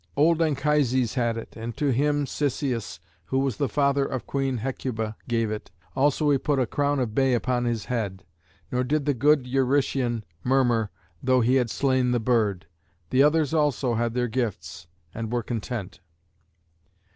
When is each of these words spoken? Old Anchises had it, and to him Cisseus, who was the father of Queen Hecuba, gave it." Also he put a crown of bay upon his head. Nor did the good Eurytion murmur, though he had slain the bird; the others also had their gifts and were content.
Old 0.17 0.41
Anchises 0.41 1.13
had 1.13 1.37
it, 1.37 1.55
and 1.55 1.77
to 1.77 1.91
him 1.93 2.25
Cisseus, 2.25 2.99
who 3.25 3.37
was 3.37 3.57
the 3.57 3.69
father 3.69 4.03
of 4.03 4.25
Queen 4.25 4.57
Hecuba, 4.57 5.15
gave 5.27 5.51
it." 5.51 5.69
Also 5.95 6.31
he 6.31 6.39
put 6.39 6.57
a 6.57 6.65
crown 6.65 6.99
of 6.99 7.13
bay 7.13 7.35
upon 7.35 7.65
his 7.65 7.85
head. 7.85 8.23
Nor 8.71 8.83
did 8.83 9.05
the 9.05 9.13
good 9.13 9.45
Eurytion 9.45 10.23
murmur, 10.43 10.89
though 11.21 11.41
he 11.41 11.57
had 11.57 11.69
slain 11.69 12.09
the 12.09 12.19
bird; 12.19 12.65
the 13.11 13.21
others 13.21 13.53
also 13.53 13.93
had 13.93 14.15
their 14.15 14.27
gifts 14.27 14.87
and 15.13 15.31
were 15.31 15.43
content. 15.43 15.99